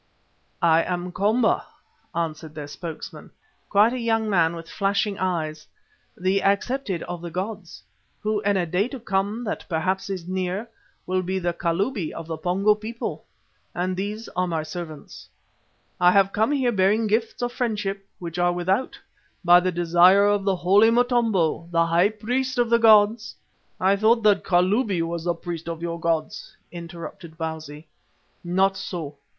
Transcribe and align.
"I 0.63 0.81
am 0.81 1.11
Komba," 1.11 1.63
answered 2.15 2.55
their 2.55 2.65
spokesman, 2.65 3.29
quite 3.69 3.93
a 3.93 3.99
young 3.99 4.27
man 4.27 4.55
with 4.55 4.67
flashing 4.67 5.19
eyes, 5.19 5.67
"the 6.17 6.41
Accepted 6.41 7.03
of 7.03 7.21
the 7.21 7.29
Gods, 7.29 7.83
who, 8.21 8.39
in 8.39 8.57
a 8.57 8.65
day 8.65 8.87
to 8.87 8.99
come 8.99 9.43
that 9.43 9.63
perhaps 9.69 10.09
is 10.09 10.27
near, 10.27 10.67
will 11.05 11.21
be 11.21 11.37
the 11.37 11.53
Kalubi 11.53 12.11
of 12.13 12.25
the 12.25 12.35
Pongo 12.39 12.73
people, 12.73 13.25
and 13.75 13.95
these 13.95 14.27
are 14.29 14.47
my 14.47 14.63
servants. 14.63 15.29
I 15.99 16.11
have 16.13 16.33
come 16.33 16.51
here 16.51 16.71
bearing 16.71 17.05
gifts 17.05 17.43
of 17.43 17.51
friendship 17.51 18.03
which 18.17 18.39
are 18.39 18.51
without, 18.53 18.97
by 19.45 19.59
the 19.59 19.71
desire 19.71 20.25
of 20.25 20.45
the 20.45 20.55
holy 20.55 20.89
Motombo, 20.89 21.67
the 21.69 21.85
High 21.85 22.09
Priest 22.09 22.57
of 22.57 22.71
the 22.71 22.79
gods" 22.79 23.35
"I 23.79 23.95
thought 23.95 24.23
that 24.23 24.43
the 24.43 24.49
Kalubi 24.49 25.03
was 25.03 25.25
the 25.25 25.35
priest 25.35 25.69
of 25.69 25.83
your 25.83 25.99
gods," 25.99 26.57
interrupted 26.71 27.37
Bausi. 27.37 27.85
"Not 28.43 28.75
so. 28.75 29.19